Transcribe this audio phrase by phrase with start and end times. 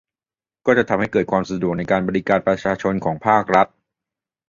[0.65, 3.67] ก็จะทำให้เกิดความสะดวกในการบริการประชาชนของภาครัฐ